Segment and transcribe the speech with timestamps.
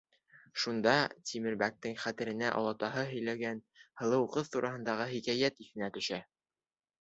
[0.61, 0.93] Шунда
[1.31, 3.61] Тимербәктең хәтеренә олатаһы һөйләгән,
[4.01, 6.21] һылыу ҡыҙ тураһындағы хикәйәт иҫенә төшә.